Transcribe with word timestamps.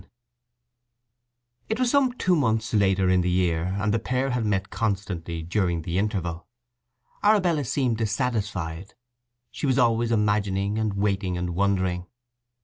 IX 0.01 0.09
It 1.69 1.79
was 1.79 1.91
some 1.91 2.13
two 2.13 2.35
months 2.35 2.73
later 2.73 3.07
in 3.07 3.21
the 3.21 3.29
year, 3.29 3.75
and 3.79 3.93
the 3.93 3.99
pair 3.99 4.31
had 4.31 4.43
met 4.47 4.71
constantly 4.71 5.43
during 5.43 5.83
the 5.83 5.99
interval. 5.99 6.47
Arabella 7.23 7.63
seemed 7.63 7.99
dissatisfied; 7.99 8.95
she 9.51 9.67
was 9.67 9.77
always 9.77 10.11
imagining, 10.11 10.79
and 10.79 10.95
waiting, 10.95 11.37
and 11.37 11.51
wondering. 11.51 12.07